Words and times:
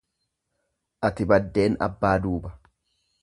Ati 1.09 1.27
baddeen 1.33 1.77
abbaa 1.89 2.15
duuba. 2.25 2.55